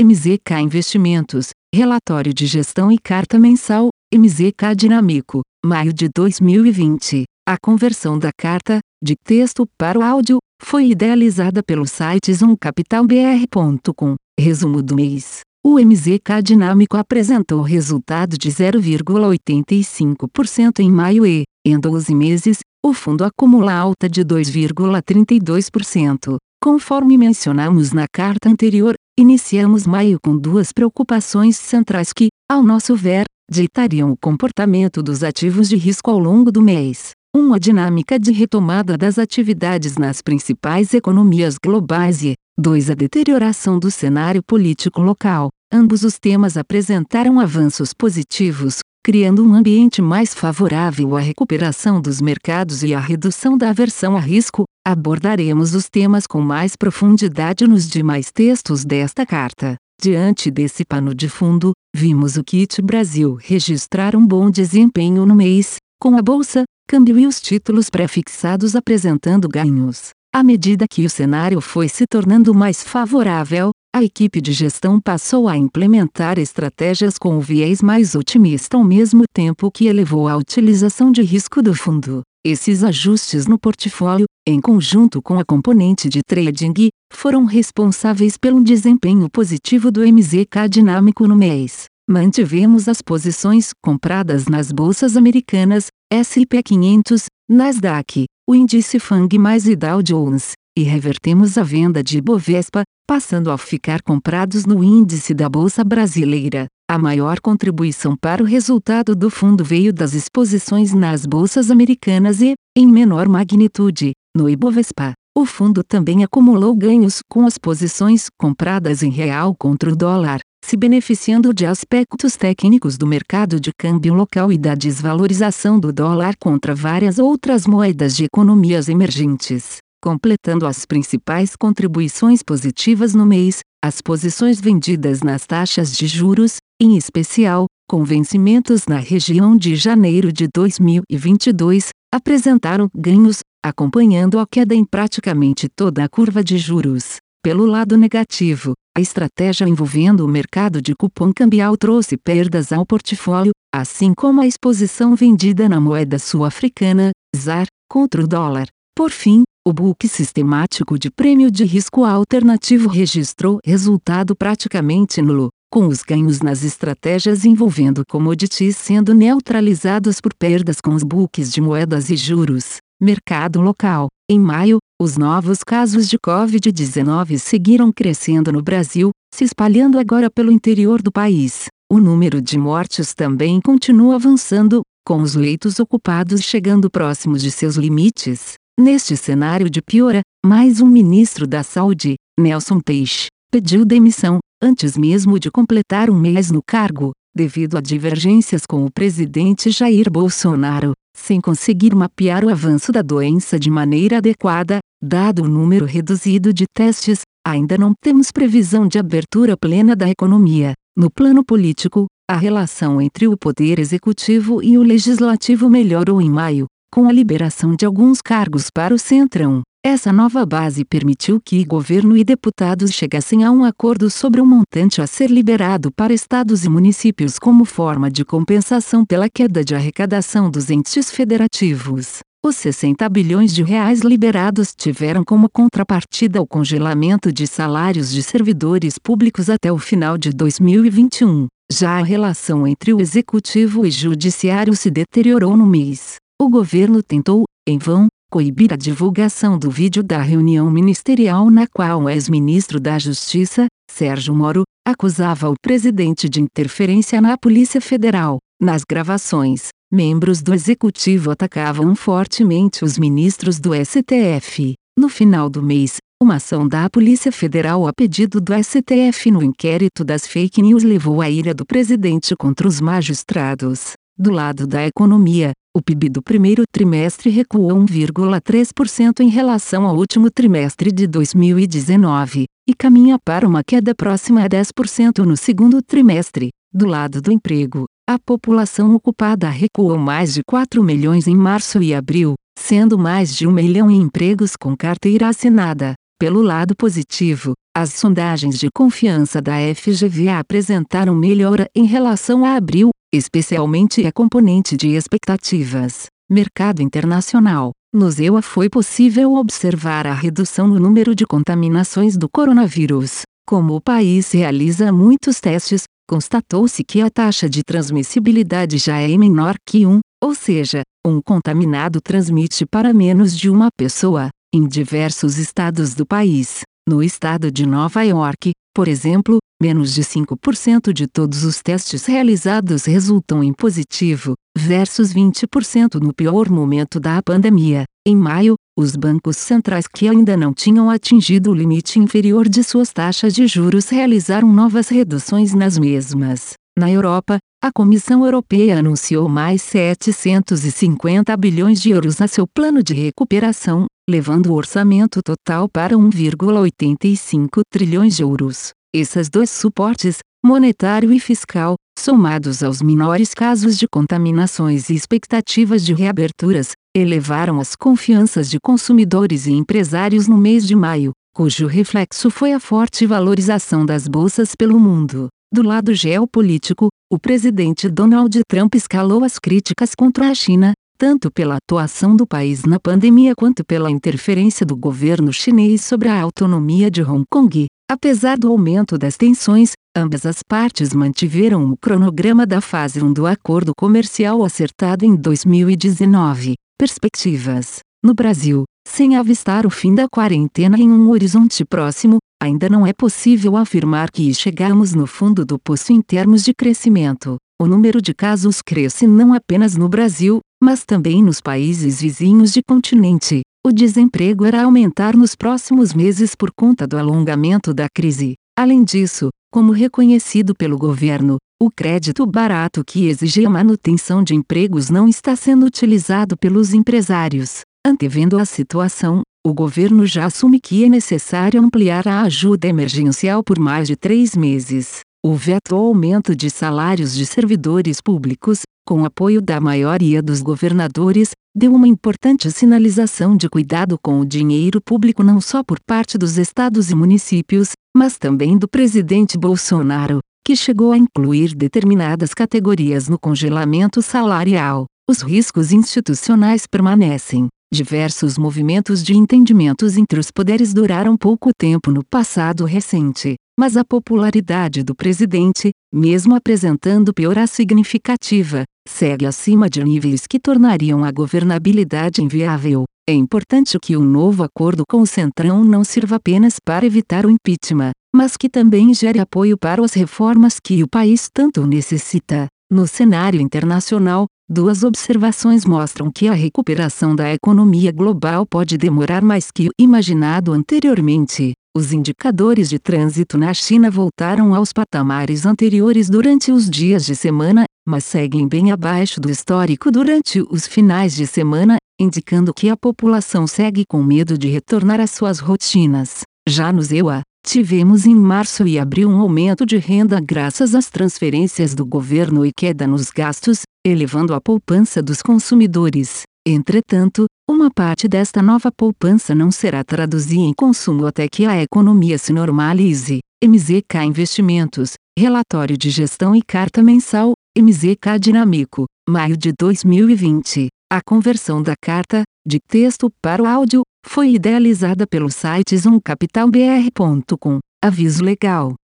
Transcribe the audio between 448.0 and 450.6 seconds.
também do presidente Bolsonaro, que